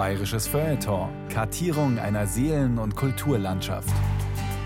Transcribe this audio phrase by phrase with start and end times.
[0.00, 1.10] Bayerisches Feuilleton.
[1.28, 3.92] Kartierung einer Seelen- und Kulturlandschaft.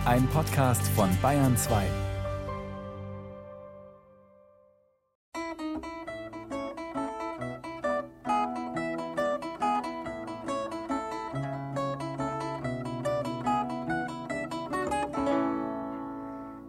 [0.05, 1.83] Ein Podcast von Bayern 2.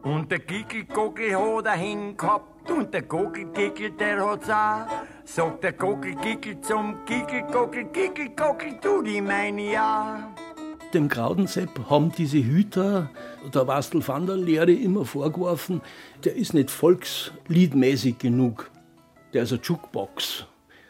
[0.02, 5.15] Und der Gickel-Gockel hat er hingehabt und der Gockel-Gickel, der hat's auch.
[5.26, 10.36] Sagt der Gockel-Gickel zum Gickel-Gockel, Gickel-Gockel, tu die meine ja.
[10.94, 13.10] Dem Graudensepp haben diese Hüter,
[13.54, 15.82] der Wastel van der Lehre, immer vorgeworfen,
[16.24, 18.70] der ist nicht volksliedmäßig genug.
[19.34, 20.46] Der ist ein Jukebox.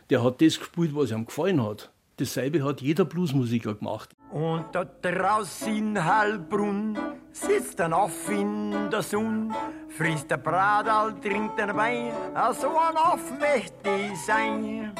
[0.09, 1.90] Der hat das gespielt, was ihm gefallen hat.
[2.17, 4.09] Dasselbe hat jeder Bluesmusiker gemacht.
[4.31, 6.98] Und da draußen in Heilbrunn
[7.35, 9.53] sitzt ein Aff in der Sonne,
[9.89, 12.13] frisst der Bradal, trinkt ein Wein,
[12.59, 14.94] so ein Aff möchte ich sein.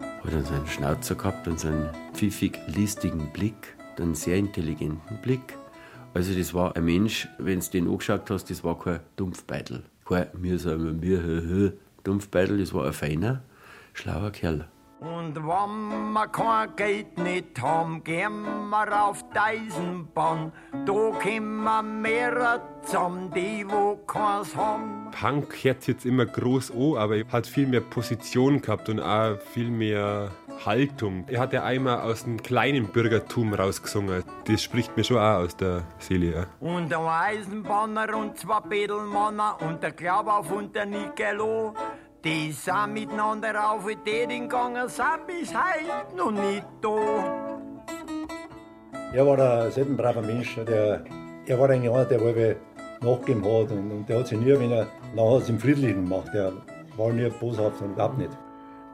[0.00, 5.18] Hat dann so einen Schnauzer gehabt und so einen pfiffig listigen Blick, einen sehr intelligenten
[5.22, 5.56] Blick.
[6.12, 9.84] Also das war ein Mensch, wenn du den angeschaut hast, das war kein Dumpfbeitel.
[10.04, 13.42] Kein mühsamer, mühe, Dumpfbeitel, das war ein feiner,
[13.92, 14.66] schlauer Kerl.
[15.00, 20.52] Und wenn wir kein Geld nicht haben, gehen wir auf die Eisenbahn.
[20.72, 25.10] Da kommen wir mehr zusammen, die wo keins haben.
[25.12, 29.38] Punk hört jetzt immer groß an, aber er hat viel mehr Position gehabt und auch
[29.52, 30.32] viel mehr
[30.66, 31.24] Haltung.
[31.28, 34.24] Er hat ja einmal aus dem kleinen Bürgertum rausgesungen.
[34.46, 36.32] Das spricht mir schon auch aus der Seele.
[36.34, 36.46] Ja.
[36.58, 41.74] Und ein Eisenbahner und zwei Bedelmanner und der Glaubhauf und der Nicolo.
[42.24, 47.60] Die sind miteinander auf Ideen gegangen, sind bis heute noch nicht da.
[49.12, 50.58] Er war ein selten braver Mensch.
[50.66, 51.04] Der,
[51.46, 52.56] er war eigentlich einer, der wohl
[53.00, 53.70] nachgegeben hat.
[53.70, 56.28] Und, und der hat sich nie, wenn er nachher es im Friedlichen gemacht.
[56.34, 56.52] Der
[56.96, 58.36] war nie boshaft und überhaupt nicht.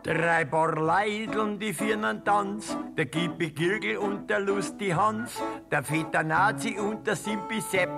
[0.02, 0.77] Drei Paar
[1.41, 7.06] und die viernen Tanz, der Gippi Girgel und der Lusti Hans, der Vetter Nazi und
[7.06, 7.89] der Simpi Sepp,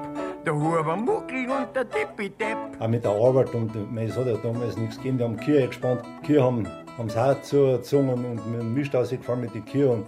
[0.46, 2.56] der Huber Muckel und der Dippi Depp.
[2.78, 3.52] Auch mit der Arbeit.
[3.52, 5.18] Und es hat ja damals nichts gegeben.
[5.18, 6.02] Die haben Kühe eingespannt.
[6.22, 6.66] Die Kühe haben,
[6.96, 9.90] haben das Haus zugezogen und mit dem Mist rausgefahren mit den Kühen.
[9.90, 10.06] Und,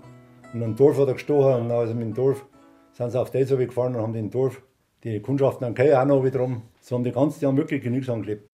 [0.54, 1.62] und am Dorf hat er gestochen.
[1.62, 2.46] Und also mit dem Dorf
[2.92, 4.62] sind sie auf das gefahren und haben den Dorf,
[5.02, 6.62] die Kundschaften an Kühe auch noch wiederum.
[6.80, 8.48] So haben die ganzen Jahre wirklich genügsam gelebt.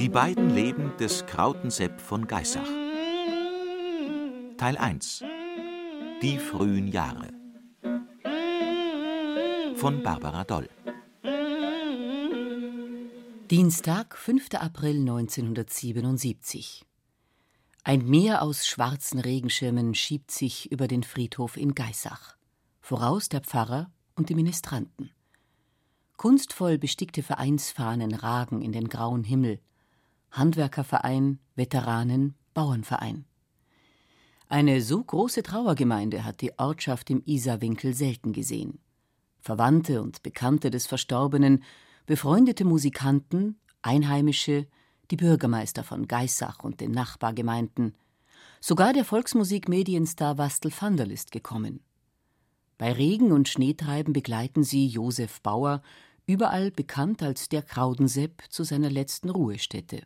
[0.00, 2.89] Die beiden Leben des Krautensepp von Geissach.
[4.60, 5.24] Teil 1
[6.20, 7.28] Die frühen Jahre
[9.76, 10.68] von Barbara Doll.
[13.50, 14.48] Dienstag, 5.
[14.56, 16.84] April 1977.
[17.84, 22.36] Ein Meer aus schwarzen Regenschirmen schiebt sich über den Friedhof in Geissach.
[22.82, 25.10] Voraus der Pfarrer und die Ministranten.
[26.18, 29.58] Kunstvoll bestickte Vereinsfahnen ragen in den grauen Himmel.
[30.30, 33.24] Handwerkerverein, Veteranen, Bauernverein.
[34.50, 38.80] Eine so große Trauergemeinde hat die Ortschaft im Isarwinkel selten gesehen.
[39.38, 41.62] Verwandte und Bekannte des Verstorbenen,
[42.04, 44.66] befreundete Musikanten, Einheimische,
[45.12, 47.94] die Bürgermeister von Geissach und den Nachbargemeinden.
[48.60, 51.84] Sogar der Volksmusikmedienstar Wastel van der ist gekommen.
[52.76, 55.80] Bei Regen und Schneetreiben begleiten sie Josef Bauer,
[56.26, 60.02] überall bekannt als der Kraudensepp, zu seiner letzten Ruhestätte.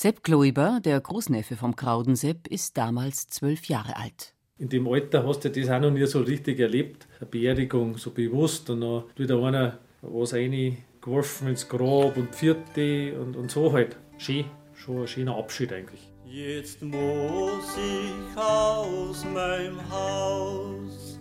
[0.00, 4.32] Sepp Gloiber, der Großneffe vom Kraudensepp, ist damals zwölf Jahre alt.
[4.56, 7.08] In dem Alter hast du das auch noch nie so richtig erlebt.
[7.18, 13.20] Eine Beerdigung so bewusst und dann tut da einer was reingeworfen ins Grab und vierte
[13.20, 13.96] und, und so halt.
[14.18, 16.08] Schön, schon ein schöner Abschied eigentlich.
[16.24, 21.18] Jetzt muss ich aus meinem Haus,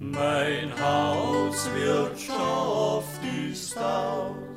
[0.00, 4.49] mein Haus wird schafft ist aus,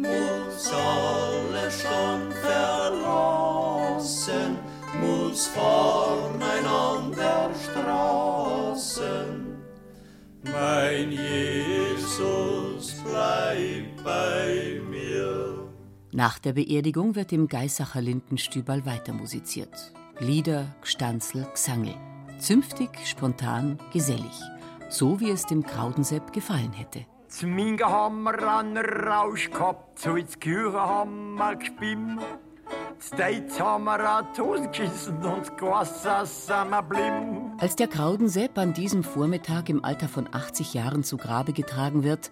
[0.00, 4.56] muss alles schon verlassen,
[5.00, 9.52] muss voneinander Straßen.
[10.44, 15.68] Mein Jesus bleib bei mir.
[16.12, 19.92] Nach der Beerdigung wird im Geissacher Lindenstüberl weiter musiziert.
[20.18, 21.94] Lieder, Gstanzl, Gsangel.
[22.38, 24.40] Zünftig, spontan, gesellig.
[24.88, 27.06] So wie es dem Kraudensepp gefallen hätte.
[27.32, 32.20] Zum Minga haben wir einen Rausch gehabt, so ins haben wir gespimmt.
[33.00, 36.26] States haben wir Hosen geschissen und Gewasser.
[37.58, 42.30] Als der Kraudensepp an diesem Vormittag im Alter von 80 Jahren zu Grabe getragen wird,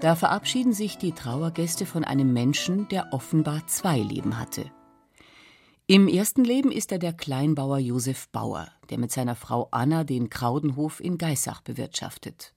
[0.00, 4.70] da verabschieden sich die Trauergäste von einem Menschen, der offenbar zwei Leben hatte.
[5.86, 10.28] Im ersten Leben ist er der Kleinbauer Josef Bauer, der mit seiner Frau Anna den
[10.28, 12.53] Kraudenhof in Geissach bewirtschaftet.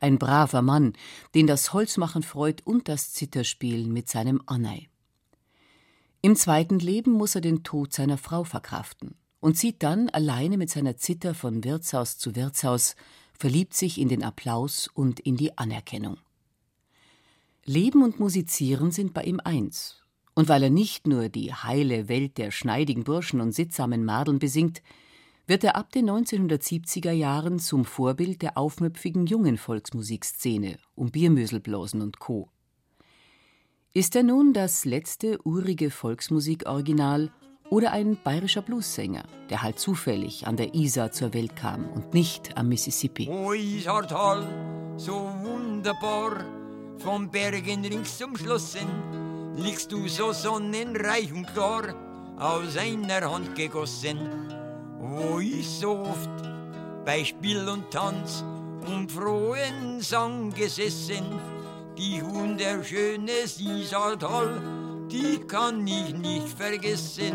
[0.00, 0.94] Ein braver Mann,
[1.34, 4.88] den das Holzmachen freut und das Zitterspielen mit seinem Annei.
[6.22, 10.70] Im zweiten Leben muss er den Tod seiner Frau verkraften und zieht dann alleine mit
[10.70, 12.96] seiner Zither von Wirtshaus zu Wirtshaus,
[13.38, 16.18] verliebt sich in den Applaus und in die Anerkennung.
[17.64, 20.02] Leben und Musizieren sind bei ihm eins.
[20.34, 24.82] Und weil er nicht nur die heile Welt der schneidigen Burschen und sittsamen Madeln besingt,
[25.50, 32.20] wird er ab den 1970er Jahren zum Vorbild der aufmüpfigen jungen Volksmusikszene um Biermöselblasen und
[32.20, 32.48] Co.
[33.92, 37.32] Ist er nun das letzte urige Volksmusikoriginal
[37.68, 42.56] oder ein bayerischer Bluessänger, der halt zufällig an der Isar zur Welt kam und nicht
[42.56, 43.28] am Mississippi?
[43.28, 46.44] O Isartal, so wunderbar,
[46.98, 48.86] vom Bergen rings umschlossen,
[49.56, 51.92] liegst du so sonnenreich und klar,
[52.38, 54.59] aus einer Hand gegossen,
[55.10, 56.30] wo ich so oft
[57.04, 58.44] bei Spiel und Tanz
[58.86, 61.24] und frohen Sang gesessen,
[61.98, 64.62] die wunderschöne Isartal,
[65.10, 67.34] die kann ich nicht vergessen.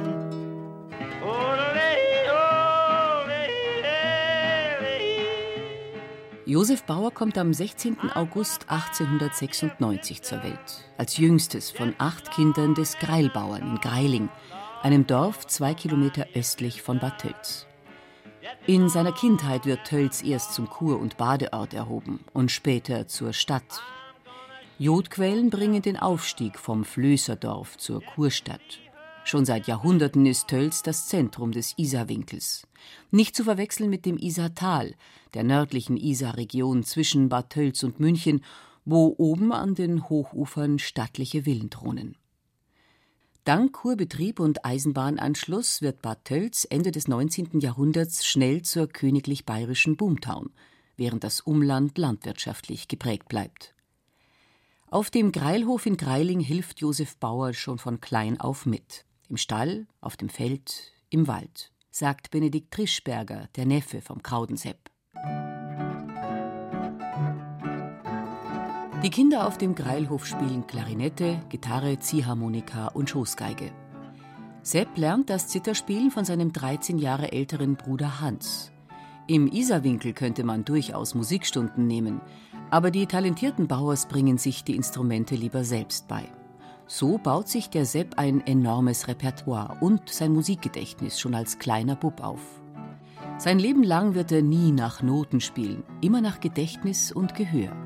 [6.48, 8.12] Josef Bauer kommt am 16.
[8.12, 14.30] August 1896 zur Welt, als jüngstes von acht Kindern des Greilbauern in Greiling,
[14.86, 17.66] einem Dorf zwei Kilometer östlich von Bad Tölz.
[18.68, 23.82] In seiner Kindheit wird Tölz erst zum Kur- und Badeort erhoben und später zur Stadt.
[24.78, 28.62] Jodquellen bringen den Aufstieg vom Flößerdorf zur Kurstadt.
[29.24, 32.68] Schon seit Jahrhunderten ist Tölz das Zentrum des Isarwinkels.
[33.10, 34.94] Nicht zu verwechseln mit dem Isartal,
[35.34, 38.46] der nördlichen Isarregion zwischen Bad Tölz und München,
[38.86, 42.18] wo oben an den Hochufern stattliche Villen thronen.
[43.46, 47.60] Dank Kurbetrieb und Eisenbahnanschluss wird Bad Tölz Ende des 19.
[47.60, 50.50] Jahrhunderts schnell zur königlich bayerischen Boomtown,
[50.98, 53.76] während das Umland landwirtschaftlich geprägt bleibt.
[54.90, 59.06] Auf dem Greilhof in Greiling hilft Josef Bauer schon von klein auf mit.
[59.30, 64.90] Im Stall, auf dem Feld, im Wald, sagt Benedikt Trischberger, der Neffe vom Kraudensepp.
[69.06, 73.72] Die Kinder auf dem Greilhof spielen Klarinette, Gitarre, Ziehharmonika und Schoßgeige.
[74.64, 78.72] Sepp lernt das Zitterspielen von seinem 13 Jahre älteren Bruder Hans.
[79.28, 82.20] Im Isarwinkel könnte man durchaus Musikstunden nehmen,
[82.72, 86.24] aber die talentierten Bauers bringen sich die Instrumente lieber selbst bei.
[86.88, 92.24] So baut sich der Sepp ein enormes Repertoire und sein Musikgedächtnis schon als kleiner Bub
[92.24, 92.42] auf.
[93.38, 97.85] Sein Leben lang wird er nie nach Noten spielen, immer nach Gedächtnis und Gehör.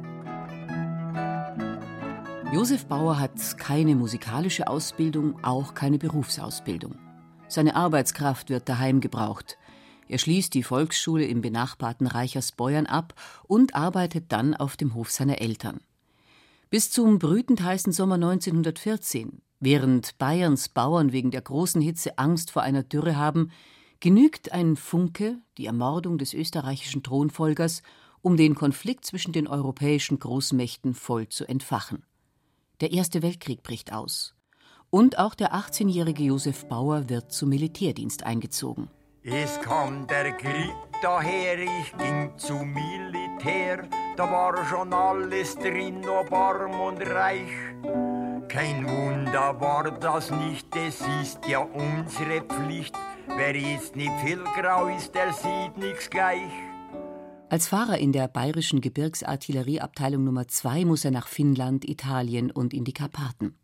[2.51, 6.95] Josef Bauer hat keine musikalische Ausbildung, auch keine Berufsausbildung.
[7.47, 9.59] Seine Arbeitskraft wird daheim gebraucht.
[10.07, 13.13] Er schließt die Volksschule im benachbarten Reichersbeuern ab
[13.43, 15.79] und arbeitet dann auf dem Hof seiner Eltern.
[16.71, 22.63] Bis zum brütend heißen Sommer 1914, während Bayerns Bauern wegen der großen Hitze Angst vor
[22.63, 23.51] einer Dürre haben,
[23.99, 27.83] genügt ein Funke, die Ermordung des österreichischen Thronfolgers,
[28.23, 32.03] um den Konflikt zwischen den europäischen Großmächten voll zu entfachen.
[32.81, 34.35] Der Erste Weltkrieg bricht aus.
[34.89, 38.89] Und auch der 18-jährige Josef Bauer wird zum Militärdienst eingezogen.
[39.21, 43.85] Es kam der Krieg daher, ich ging zum Militär,
[44.15, 47.51] da war schon alles drin, ob arm und reich.
[48.47, 52.95] Kein Wunder war das nicht, es ist ja unsere Pflicht.
[53.27, 56.68] Wer jetzt nicht viel grau ist, der sieht nichts gleich.
[57.51, 62.83] Als Fahrer in der bayerischen Gebirgsartillerieabteilung Nummer 2 muss er nach Finnland, Italien und in
[62.83, 63.55] die Karpaten.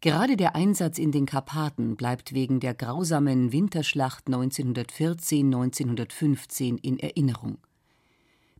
[0.00, 7.58] Gerade der Einsatz in den Karpaten bleibt wegen der grausamen Winterschlacht 1914-1915 in Erinnerung.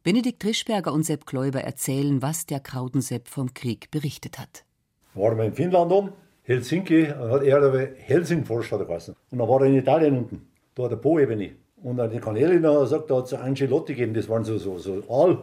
[0.03, 4.65] Benedikt Trischberger und Sepp Kläuber erzählen, was der Krautensepp vom Krieg berichtet hat.
[5.15, 6.11] Waren wir in Finnland um,
[6.43, 9.15] Helsinki, hat er Helsingfors er geheißen.
[9.31, 11.68] Und dann war er in Italien unten, da hat der Po-Ebene.
[11.83, 15.39] Und Kanäle noch sagt, da hat es Angelotti gegeben, das waren so, so, so Aal.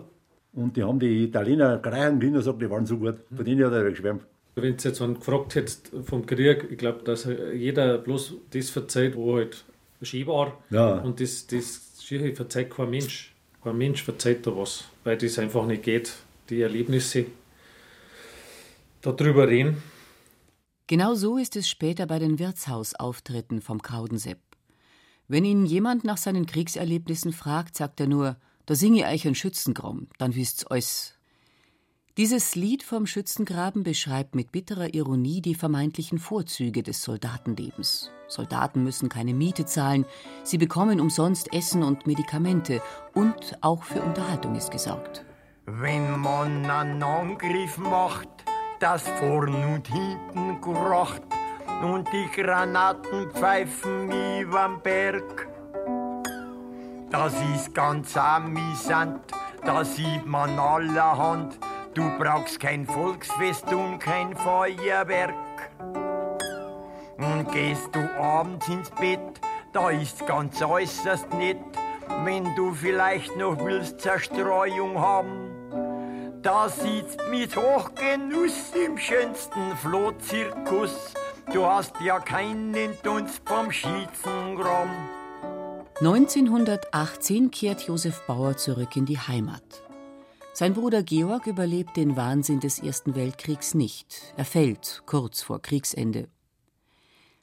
[0.53, 3.15] Und die haben die Italiener Greichen Kinder gesagt, die waren so gut.
[3.35, 4.23] Von denen hat er geschwärmt.
[4.55, 9.17] Wenn du jetzt einen gefragt hättest vom Krieg, ich glaube, dass jeder bloß das verzeiht,
[9.17, 9.65] wo halt
[10.01, 10.57] schön war.
[10.69, 10.99] Ja.
[10.99, 13.33] Und das, das Schiere verzeiht kein Mensch.
[13.61, 16.13] Kein Mensch verzeiht da was, weil das einfach nicht geht.
[16.49, 17.25] Die Erlebnisse
[19.01, 19.81] darüber reden.
[20.87, 24.39] Genau so ist es später bei den Wirtshausauftritten vom Kraudensepp.
[25.27, 29.35] Wenn ihn jemand nach seinen Kriegserlebnissen fragt, sagt er nur, da singe ich euch ein
[29.35, 31.13] Schützengraben, dann wisst's euch.
[32.17, 38.09] Dieses Lied vom Schützengraben beschreibt mit bitterer Ironie die vermeintlichen Vorzüge des Soldatenlebens.
[38.27, 40.05] Soldaten müssen keine Miete zahlen,
[40.43, 42.81] sie bekommen umsonst Essen und Medikamente
[43.13, 45.25] und auch für Unterhaltung ist gesorgt.
[45.65, 48.29] Wenn man einen Angriff macht,
[48.79, 51.23] das vorn und hinten kracht
[51.81, 55.47] und die Granaten pfeifen überm Berg.
[57.09, 59.21] Das ist ganz amüsant,
[59.63, 61.57] da sieht man allerhand.
[61.93, 65.33] Du brauchst kein Volksfest und kein Feuerwerk.
[67.17, 69.39] Und gehst du abends ins Bett,
[69.71, 71.57] da ist ganz äußerst nett,
[72.23, 76.41] wenn du vielleicht noch willst Zerstreuung haben.
[76.41, 81.13] Da sitzt mit Hochgenuss im schönsten Flohzirkus.
[81.53, 84.89] Du hast ja keinen Dunst vom Schießengramm.
[85.99, 89.63] 1918 kehrt Josef Bauer zurück in die Heimat.
[90.53, 94.33] Sein Bruder Georg überlebt den Wahnsinn des Ersten Weltkriegs nicht.
[94.37, 96.27] Er fällt kurz vor Kriegsende.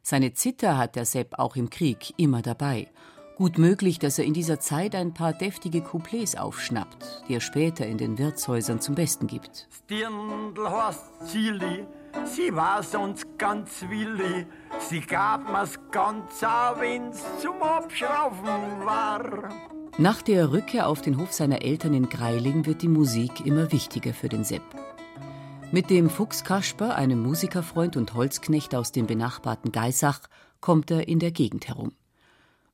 [0.02, 2.88] Seine Zither hat der Sepp auch im Krieg immer dabei.
[3.36, 7.86] Gut möglich, dass er in dieser Zeit ein paar deftige Couplets aufschnappt, die er später
[7.86, 9.68] in den Wirtshäusern zum Besten gibt.
[9.70, 11.86] Stirndl heißt Zili,
[12.24, 14.46] sie war sonst ganz willi,
[14.88, 19.48] sie gab mir's ganz auch, wenn's zum Abschrauben war.
[19.98, 24.14] Nach der Rückkehr auf den Hof seiner Eltern in Greiling wird die Musik immer wichtiger
[24.14, 24.62] für den Sepp.
[25.70, 30.20] Mit dem Fuchs Kasper, einem Musikerfreund und Holzknecht aus dem benachbarten Geisach,
[30.60, 31.92] kommt er in der Gegend herum.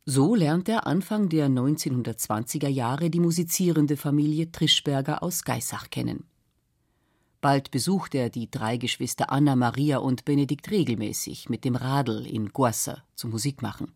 [0.05, 6.25] So lernt er Anfang der 1920er Jahre die musizierende Familie Trischberger aus Geisach kennen.
[7.41, 12.49] Bald besucht er die drei Geschwister Anna, Maria und Benedikt regelmäßig mit dem Radl in
[12.49, 13.93] Goisser zum Musikmachen.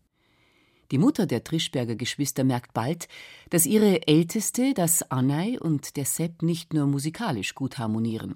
[0.91, 3.07] Die Mutter der Trischberger Geschwister merkt bald,
[3.49, 8.35] dass ihre Älteste, das Annei und der Sepp nicht nur musikalisch gut harmonieren.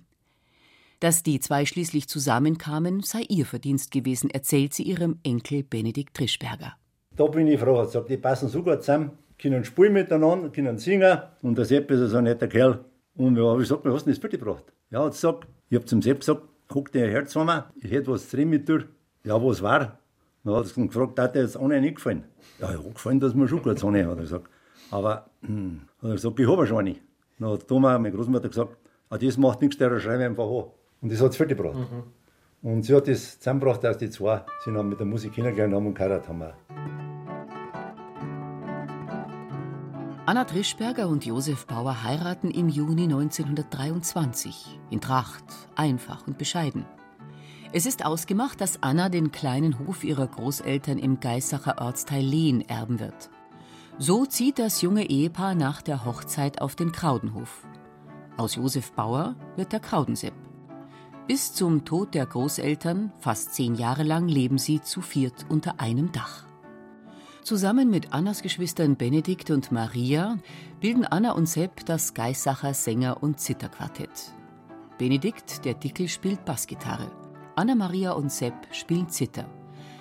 [0.99, 6.73] Dass die zwei schließlich zusammenkamen, sei ihr Verdienst gewesen, erzählt sie ihrem Enkel Benedikt Trischberger.
[7.15, 10.77] Da bin ich froh, hat gesagt, die passen so gut zusammen, können spielen miteinander, können
[10.79, 11.19] singen.
[11.43, 12.83] Und der Sepp ist so ein netter Kerl.
[13.15, 14.73] Und ja, hab ich gesagt, du denn das Bild gebracht?
[14.89, 18.29] Ja, hat gesagt, ich hab zum Sepp gesagt, guck dir Herz zusammen, ich hätte was
[18.29, 18.85] drin mit dir.
[19.23, 19.99] Ja, was war?
[20.43, 22.23] Dann hat er gefragt, hat dir jetzt ohne nicht gefallen?
[22.59, 24.49] Ja, ja, gefallen, dass mir schon gut ohne, hat er gesagt.
[24.91, 26.95] Aber, hm, hat er gesagt, ich habe schon eine.
[27.39, 28.77] Dann hat Thomas, meine Großmutter, gesagt,
[29.09, 30.71] ah, das macht nichts, der schreibe einfach an.
[31.01, 31.77] Und das hat sie fertig gebracht.
[31.77, 32.69] Mhm.
[32.69, 35.87] Und sie hat das zusammengebracht, dass die zwei sie haben mit der Musik kennengelernt haben
[35.87, 37.06] und geheiratet haben.
[40.27, 46.85] Anna Trischberger und Josef Bauer heiraten im Juni 1923 in Tracht, einfach und bescheiden.
[47.71, 52.99] Es ist ausgemacht, dass Anna den kleinen Hof ihrer Großeltern im Geisacher Ortsteil Lehn erben
[52.99, 53.29] wird.
[53.99, 57.65] So zieht das junge Ehepaar nach der Hochzeit auf den Kraudenhof.
[58.35, 60.33] Aus Josef Bauer wird der Kraudensepp.
[61.29, 66.11] Bis zum Tod der Großeltern, fast zehn Jahre lang, leben sie zu viert unter einem
[66.11, 66.46] Dach.
[67.47, 70.37] Zusammen mit Annas Geschwistern Benedikt und Maria
[70.81, 74.33] bilden Anna und Sepp das Geisacher Sänger- und Zitterquartett.
[74.97, 77.09] Benedikt, der Dickel, spielt Bassgitarre.
[77.55, 79.49] Anna Maria und Sepp spielen Zither.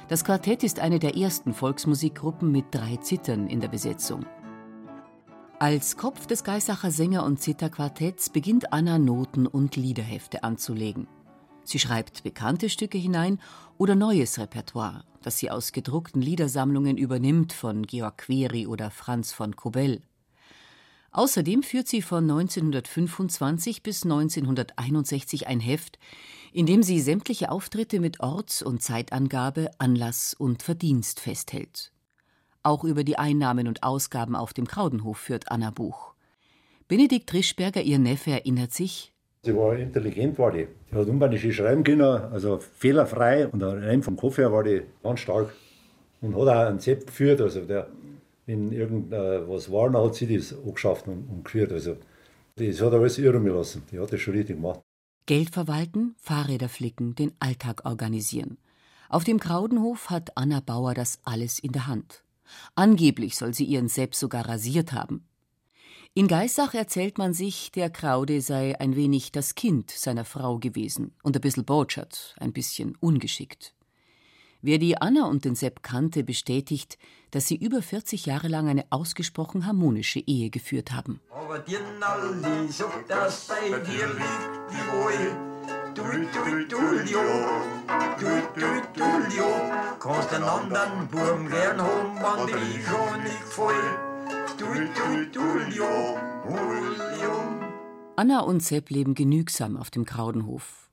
[0.08, 4.26] Das Quartett ist eine der ersten Volksmusikgruppen mit drei Zittern in der Besetzung.
[5.60, 11.06] Als Kopf des Geisacher Sänger- und Zitterquartetts beginnt Anna Noten und Liederhefte anzulegen.
[11.66, 13.40] Sie schreibt bekannte Stücke hinein
[13.76, 19.56] oder neues Repertoire, das sie aus gedruckten Liedersammlungen übernimmt von Georg Query oder Franz von
[19.56, 20.00] Kobell.
[21.10, 25.98] Außerdem führt sie von 1925 bis 1961 ein Heft,
[26.52, 31.90] in dem sie sämtliche Auftritte mit Orts- und Zeitangabe, Anlass und Verdienst festhält.
[32.62, 36.14] Auch über die Einnahmen und Ausgaben auf dem Kraudenhof führt Anna Buch.
[36.86, 39.12] Benedikt Trischberger, ihr Neffe, erinnert sich,
[39.46, 40.66] Sie war intelligent, war die.
[40.90, 43.46] Die hat unbändig schreiben können, also fehlerfrei.
[43.46, 45.54] Und rein vom Kopf her war die ganz stark.
[46.20, 47.40] Und hat auch einen Sepp geführt.
[47.40, 47.86] Also der,
[48.46, 51.70] wenn irgendwas war, dann hat sie das angeschafft und, und geführt.
[51.70, 51.96] Also
[52.56, 53.84] das hat alles irren lassen.
[53.92, 54.80] Die hat das schon richtig gemacht.
[55.26, 58.58] Geld verwalten, Fahrräder flicken, den Alltag organisieren.
[59.08, 62.24] Auf dem Kraudenhof hat Anna Bauer das alles in der Hand.
[62.74, 65.24] Angeblich soll sie ihren Sepp sogar rasiert haben.
[66.18, 71.14] In Geissach erzählt man sich, der Kraude sei ein wenig das Kind seiner Frau gewesen
[71.22, 73.74] und ein bisschen botschert, ein bisschen ungeschickt.
[74.62, 76.96] Wer die Anna und den Sepp kannte, bestätigt,
[77.32, 81.20] dass sie über 40 Jahre lang eine ausgesprochen harmonische Ehe geführt haben.
[81.28, 85.92] Aber dir Nalli sagt, dass bei dir liegt die Wahl.
[85.94, 87.20] Dui, dui, dulio,
[88.18, 89.48] dui, dui, dulio.
[90.00, 94.15] Kannst den anderen Burm gern haben, wann die schon nicht gefällt.
[98.16, 100.90] Anna und Sepp leben genügsam auf dem Kraudenhof.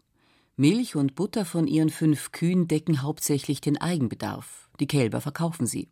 [0.58, 4.70] Milch und Butter von ihren fünf Kühen decken hauptsächlich den Eigenbedarf.
[4.79, 5.89] Die Kälber verkaufen sie.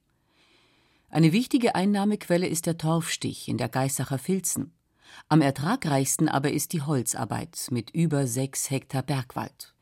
[1.09, 4.73] Eine wichtige Einnahmequelle ist der Torfstich in der Geissacher Filzen.
[5.29, 9.73] Am ertragreichsten aber ist die Holzarbeit mit über sechs Hektar Bergwald.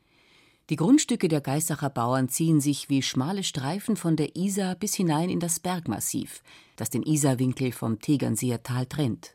[0.70, 5.28] Die Grundstücke der Geisacher Bauern ziehen sich wie schmale Streifen von der Isar bis hinein
[5.28, 6.44] in das Bergmassiv,
[6.76, 9.34] das den Isarwinkel vom Tegernseer Tal trennt.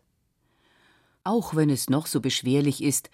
[1.26, 3.10] Auch wenn es noch so beschwerlich ist,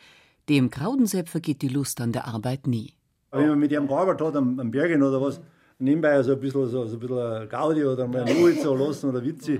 [0.49, 2.93] dem Kraudensepp vergeht die Lust an der Arbeit nie.
[3.31, 5.41] Wenn man mit ihm gearbeitet hat, am, am Bergen oder was,
[5.79, 9.25] nebenbei so ein bisschen, so, so ein bisschen Gaudi oder mal Ruhe zu lassen oder
[9.25, 9.57] Witze,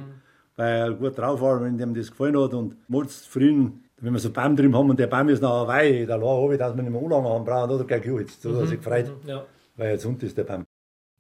[0.55, 2.53] weil er gut drauf war, wenn ihm das gefallen hat.
[2.53, 5.67] Und morgens früh, wenn wir so einen Baum drin haben und der Baum ist nachher
[5.67, 8.41] wei, da habe ich, dass wir nicht mehr anlangen haben brauchen, oder gleich geholzt.
[8.41, 9.45] So hat er sich gefreut, Ja.
[9.77, 10.65] weil jetzt Hund ist der Baum.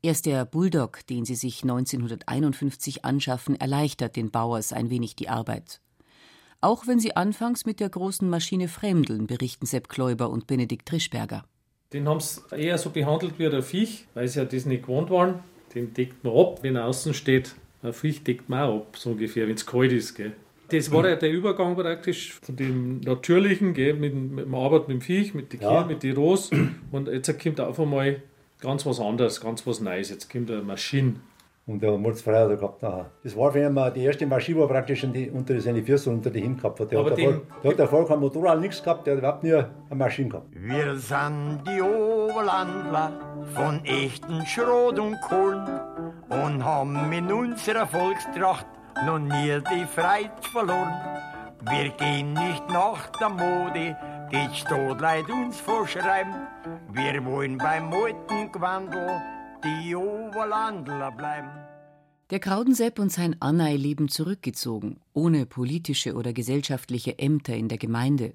[0.03, 5.79] Erst der Bulldog, den sie sich 1951 anschaffen, erleichtert den Bauers ein wenig die Arbeit.
[6.59, 11.43] Auch wenn sie anfangs mit der großen Maschine fremdeln, berichten Sepp Kläuber und Benedikt Trischberger.
[11.93, 15.09] Den haben sie eher so behandelt wie ein Viech, weil sie ja das nicht gewohnt
[15.09, 15.39] waren.
[15.75, 17.55] Den deckt man ab, wenn er außen steht.
[17.83, 20.15] Ein Viech deckt man auch ab, so ungefähr, wenn es kalt ist.
[20.15, 20.33] Gell.
[20.71, 24.87] Das war ja der Übergang praktisch von dem Natürlichen, gell, mit, dem- mit dem Arbeit
[24.87, 25.77] mit dem Viech, mit den Ja.
[25.79, 26.49] Kühen, mit den Ross.
[26.91, 28.21] Und jetzt kommt auf einmal
[28.61, 30.09] ganz was anderes, ganz was Neues.
[30.09, 31.15] Jetzt kommt eine Maschine.
[31.67, 33.11] Und der Mordsfrei hat er gehabt nachher.
[33.23, 36.09] Das war für ihn mal die erste Maschine, wo er praktisch die, unter seine Füße
[36.09, 36.91] unter die Hände gehabt hat.
[36.91, 39.53] Der Aber hat, davor, der hat davor kein Motorrad, nichts gehabt, der hat überhaupt nie
[39.53, 40.47] eine Maschine gehabt.
[40.53, 43.11] Wir sind die Oberlandler
[43.53, 45.67] von echten Schrot und Kohlen
[46.29, 48.65] und haben in unserer Volkstracht
[49.05, 50.93] noch nie die Freiheit verloren.
[51.69, 53.95] Wir gehen nicht nach der Mode,
[54.31, 56.33] die Stadtleid uns vorschreiben.
[56.91, 59.21] Wir wollen beim alten Gewandel
[59.63, 61.49] die Oberlandler bleiben.
[62.31, 68.33] Der Kraudensepp und sein Annai leben zurückgezogen, ohne politische oder gesellschaftliche Ämter in der Gemeinde.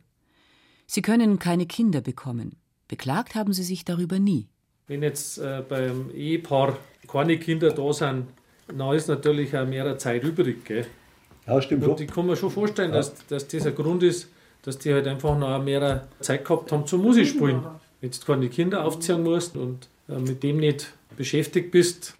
[0.86, 2.56] Sie können keine Kinder bekommen.
[2.88, 4.48] Beklagt haben sie sich darüber nie.
[4.86, 8.26] Wenn jetzt äh, beim Ehepaar keine Kinder da sind,
[8.68, 10.64] dann ist natürlich auch mehr Zeit übrig.
[10.64, 10.86] Gell?
[11.46, 14.28] Ja, stimmt Und ich kann mir schon vorstellen, dass, dass das ein Grund ist,
[14.62, 17.64] dass die halt einfach noch mehr Zeit gehabt haben zum Musik spielen.
[18.00, 22.16] Wenn du keine Kinder aufziehen musst und äh, mit dem nicht beschäftigt bist.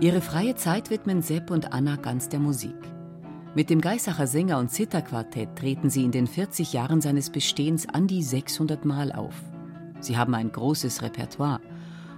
[0.00, 2.74] Ihre freie Zeit widmen Sepp und Anna ganz der Musik.
[3.54, 8.06] Mit dem Geisacher Sänger- und Zitterquartett treten sie in den 40 Jahren seines Bestehens an
[8.06, 9.34] die 600 Mal auf.
[10.00, 11.60] Sie haben ein großes Repertoire.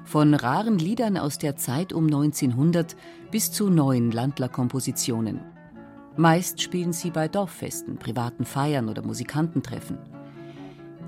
[0.05, 2.97] Von raren Liedern aus der Zeit um 1900
[3.31, 5.41] bis zu neuen Landlerkompositionen.
[6.17, 9.99] Meist spielen sie bei Dorffesten, privaten Feiern oder Musikantentreffen.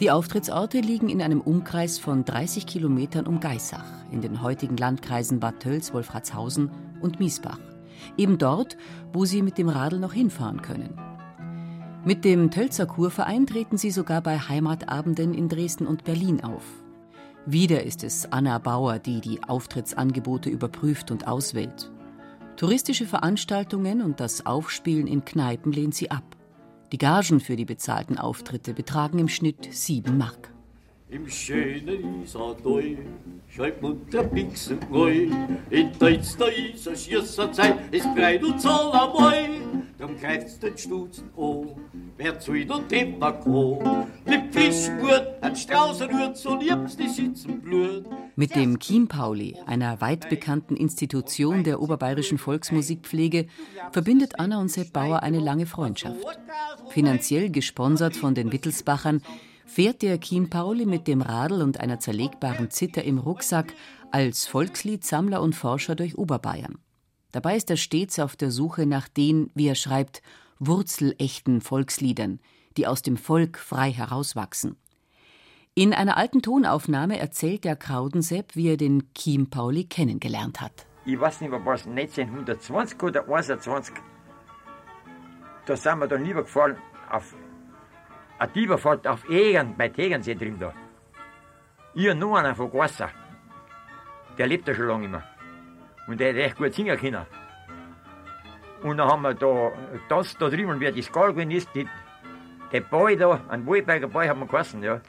[0.00, 5.38] Die Auftrittsorte liegen in einem Umkreis von 30 Kilometern um Geissach, in den heutigen Landkreisen
[5.38, 7.60] Bad Tölz, Wolfratshausen und Miesbach.
[8.16, 8.76] Eben dort,
[9.12, 10.98] wo sie mit dem Radl noch hinfahren können.
[12.06, 16.62] Mit dem Tölzer Kurverein treten sie sogar bei Heimatabenden in Dresden und Berlin auf.
[17.46, 21.90] Wieder ist es Anna Bauer, die die Auftrittsangebote überprüft und auswählt.
[22.56, 26.36] Touristische Veranstaltungen und das Aufspielen in Kneipen lehnt sie ab.
[26.92, 30.53] Die Gagen für die bezahlten Auftritte betragen im Schnitt 7 Mark.
[31.14, 32.96] Im schönen Isartal
[33.48, 35.28] schreibt man der Pixel neu.
[35.70, 39.48] In Deutsch der Isar schießer Zeit ist breit und zoll einmal.
[39.96, 41.68] Dann greift's den Stutzen an,
[42.16, 44.08] wer zahlt und dem Balkon.
[44.26, 48.06] Mit Fischblut, ein Strauß rührt, so liebst die Schützenblut.
[48.34, 53.46] Mit dem Chiempauli, einer weit bekannten Institution der oberbayerischen Volksmusikpflege,
[53.92, 56.26] verbindet Anna und Sepp Bauer eine lange Freundschaft.
[56.88, 59.22] Finanziell gesponsert von den Wittelsbachern
[59.66, 63.74] fährt der Chiempauli mit dem Radl und einer zerlegbaren Zither im Rucksack
[64.10, 66.78] als Volksliedsammler und Forscher durch Oberbayern.
[67.32, 70.22] Dabei ist er stets auf der Suche nach den, wie er schreibt,
[70.60, 72.38] wurzelechten Volksliedern,
[72.76, 74.76] die aus dem Volk frei herauswachsen.
[75.74, 80.86] In einer alten Tonaufnahme erzählt der Kraudensepp, wie er den Kiem Pauli kennengelernt hat.
[81.04, 83.94] ich weiß nicht, war es 1920 oder 21.
[85.66, 86.76] Da sind wir dann lieber gefahren
[87.10, 87.34] auf
[88.38, 90.72] eine Tieberfahrt auf Egern, bei Tegernsee drüben da.
[91.94, 93.10] Ich und noch einer von Gasser.
[94.36, 95.22] Der lebt da schon lange immer.
[96.06, 97.26] Und der hat recht gut singen können.
[98.82, 99.72] Und dann haben wir da,
[100.08, 101.88] das da drüben, wie das Gal gewesen ist, die,
[102.72, 105.00] der Boy da, ein Wohlberger Boy haben wir geheißen, ja.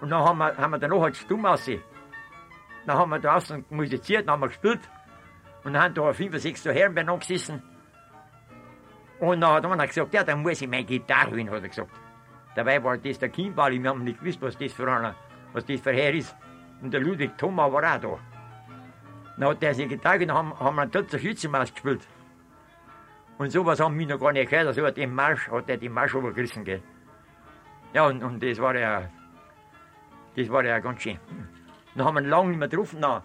[0.00, 1.82] Und dann haben wir, haben wir dann noch halt stumm aussehen.
[2.86, 4.80] Dann haben wir draußen musiziert, dann haben wir gespielt.
[5.64, 7.62] Und dann haben da fünf, sechs so Herren beieinander gesessen.
[9.20, 11.90] Und dann hat einer gesagt, ja, dann muss ich meine Gitarre holen, hat er gesagt.
[12.54, 15.14] Dabei war das der wir haben nicht gewusst, was das für einer,
[15.52, 16.36] was das für ein Herr ist.
[16.82, 18.18] Und der Ludwig Thoma war auch da.
[19.36, 22.06] Dann hat der seine Gitarre dann haben, haben wir einen Totzer Schützenmaus gespielt.
[23.38, 25.92] Und sowas haben wir noch gar nicht gehört, also hat den Marsch, hat er den
[25.92, 26.82] Marsch übergerissen, gell.
[27.92, 29.10] Ja, und, und das war ja,
[30.36, 31.18] das war ja ganz schön.
[31.94, 33.00] Dann haben wir lange nicht mehr getroffen.
[33.00, 33.22] Dann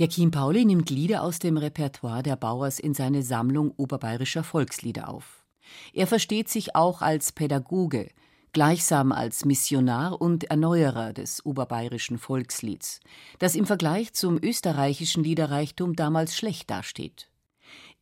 [0.00, 5.44] Der Chiempauli nimmt Lieder aus dem Repertoire der Bauers in seine Sammlung oberbayerischer Volkslieder auf.
[5.92, 8.10] Er versteht sich auch als Pädagoge,
[8.52, 12.98] gleichsam als Missionar und Erneuerer des oberbayerischen Volkslieds,
[13.38, 17.30] das im Vergleich zum österreichischen Liederreichtum damals schlecht dasteht.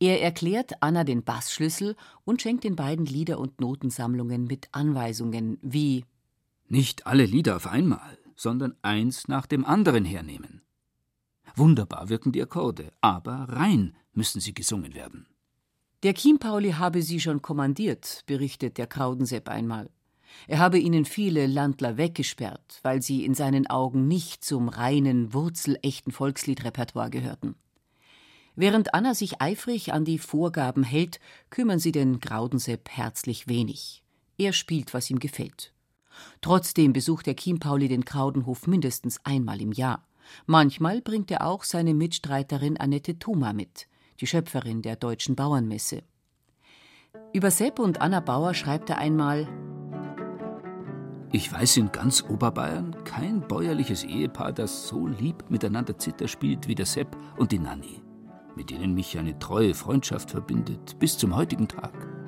[0.01, 6.07] Er erklärt Anna den Bassschlüssel und schenkt den beiden Lieder- und Notensammlungen mit Anweisungen wie
[6.69, 10.63] Nicht alle Lieder auf einmal, sondern eins nach dem anderen hernehmen.
[11.55, 15.27] Wunderbar wirken die Akkorde, aber rein müssen sie gesungen werden.
[16.03, 19.89] Der Chiempauli habe sie schon kommandiert, berichtet der Kraudensepp einmal.
[20.49, 26.13] Er habe ihnen viele Landler weggesperrt, weil sie in seinen Augen nicht zum reinen, wurzelechten
[26.13, 27.55] Volksliedrepertoire gehörten.
[28.55, 34.03] Während Anna sich eifrig an die Vorgaben hält, kümmern sie den Graudensepp herzlich wenig.
[34.37, 35.73] Er spielt, was ihm gefällt.
[36.41, 40.07] Trotzdem besucht der Chiempauli den Kraudenhof mindestens einmal im Jahr.
[40.47, 43.89] Manchmal bringt er auch seine Mitstreiterin Annette Thoma mit,
[44.21, 46.03] die Schöpferin der Deutschen Bauernmesse.
[47.33, 49.49] Über Sepp und Anna Bauer schreibt er einmal
[51.33, 56.75] Ich weiß in ganz Oberbayern kein bäuerliches Ehepaar, das so lieb miteinander Zither spielt wie
[56.75, 58.03] der Sepp und die Nanni,
[58.57, 62.22] mit denen mich eine treue Freundschaft verbindet, bis zum heutigen Tag.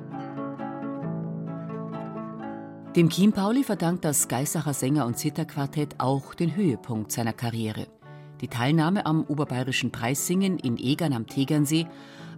[2.97, 7.89] Dem Chiempauli verdankt das Geisacher Sänger- und Zitterquartett auch den Höhepunkt seiner Karriere.
[8.41, 11.89] Die Teilnahme am Oberbayerischen Preissingen in Egern am Tegernsee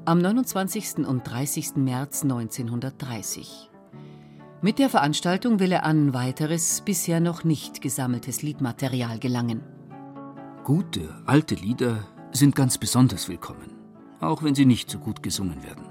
[0.06, 1.06] am 29.
[1.06, 1.76] und 30.
[1.76, 3.70] März 1930.
[4.62, 9.60] Mit der Veranstaltung will er an weiteres, bisher noch nicht gesammeltes Liedmaterial gelangen.
[10.64, 11.98] Gute, alte Lieder
[12.32, 13.74] sind ganz besonders willkommen,
[14.20, 15.85] auch wenn sie nicht so gut gesungen werden.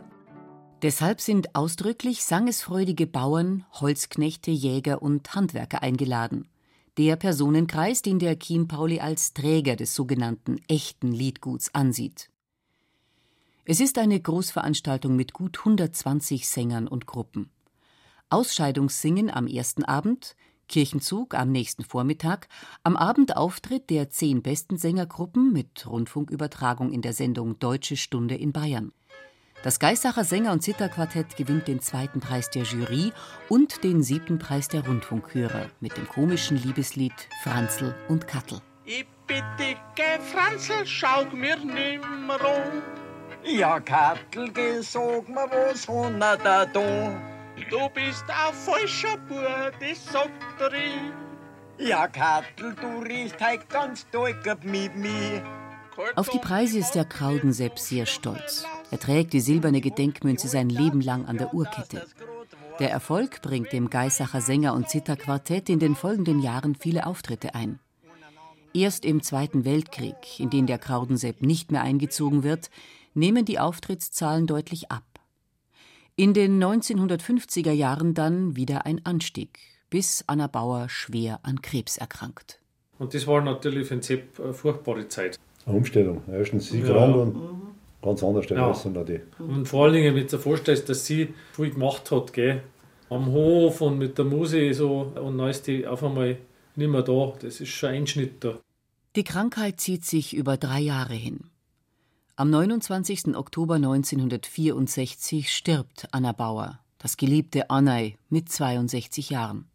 [0.81, 6.47] Deshalb sind ausdrücklich sangesfreudige Bauern, Holzknechte, Jäger und Handwerker eingeladen.
[6.97, 12.29] Der Personenkreis, den der Chiempauli als Träger des sogenannten echten Liedguts ansieht.
[13.65, 17.49] Es ist eine Großveranstaltung mit gut 120 Sängern und Gruppen.
[18.29, 20.35] Ausscheidungssingen am ersten Abend,
[20.67, 22.47] Kirchenzug am nächsten Vormittag,
[22.83, 28.51] am Abend Auftritt der zehn besten Sängergruppen mit Rundfunkübertragung in der Sendung Deutsche Stunde in
[28.51, 28.91] Bayern.
[29.65, 33.11] Das Geisacher Sänger- und Zitterquartett gewinnt den zweiten Preis der Jury
[33.49, 38.59] und den siebten Preis der Rundfunkhörer mit dem komischen Liebeslied Franzl und Kattel.
[38.85, 42.83] Ich bitte, geh Franzl, schau mir nimmer an.
[43.43, 46.65] Ja, Kattel, geh, sag mir, was han er da?
[46.67, 51.89] Du bist ein falscher Bub, das sagt er ich.
[51.89, 55.43] Ja, Kattel, du riechst heut ganz dollgert mit mir.
[56.15, 58.63] Auf die Preise ist der Kraudensepp sehr stolz.
[58.91, 62.05] Er trägt die silberne Gedenkmünze sein Leben lang an der Uhrkette.
[62.79, 67.79] Der Erfolg bringt dem Geisacher Sänger- und Zitterquartett in den folgenden Jahren viele Auftritte ein.
[68.73, 72.69] Erst im Zweiten Weltkrieg, in den der Kraudensepp nicht mehr eingezogen wird,
[73.13, 75.03] nehmen die Auftrittszahlen deutlich ab.
[76.17, 82.59] In den 1950er Jahren dann wieder ein Anstieg, bis Anna Bauer schwer an Krebs erkrankt.
[82.99, 85.39] Und das war natürlich für den Sepp eine furchtbare Zeit.
[85.65, 86.21] Eine Umstellung.
[86.29, 86.87] Erstens sie Ja.
[86.87, 87.35] krank und
[88.01, 88.67] ganz anders der Ja.
[88.67, 89.21] Auch die.
[89.39, 92.61] Und vor allen Dingen, wenn du dir vorstellst, dass sie viel gemacht hat, gell?
[93.09, 96.37] am Hof und mit der Musik so, und dann ist die auf einmal
[96.75, 97.33] nicht mehr da.
[97.39, 98.59] Das ist schon ein Einschnitt da.
[99.15, 101.49] Die Krankheit zieht sich über drei Jahre hin.
[102.35, 103.35] Am 29.
[103.35, 109.69] Oktober 1964 stirbt Anna Bauer, das geliebte Annei, mit 62 Jahren.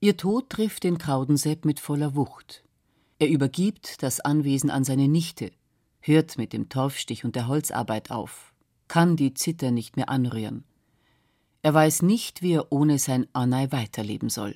[0.00, 2.64] Ihr Tod trifft den Kraudensepp mit voller Wucht.
[3.18, 5.50] Er übergibt das Anwesen an seine Nichte,
[6.00, 8.52] hört mit dem Torfstich und der Holzarbeit auf,
[8.88, 10.64] kann die Zither nicht mehr anrühren.
[11.62, 14.54] Er weiß nicht, wie er ohne sein Annei weiterleben soll.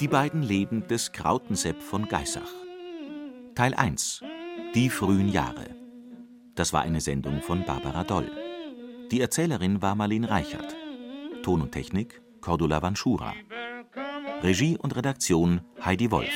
[0.00, 2.50] Die beiden Leben des Krautensepp von Geissach.
[3.54, 4.22] Teil 1.
[4.74, 5.76] Die frühen Jahre.
[6.56, 8.30] Das war eine Sendung von Barbara Doll.
[9.12, 10.74] Die Erzählerin war Marlene Reichert.
[11.42, 13.32] Ton und Technik Cordula Vanschura.
[14.42, 16.34] Regie und Redaktion Heidi Wolf.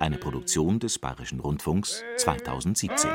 [0.00, 3.10] Eine Produktion des Bayerischen Rundfunks 2017.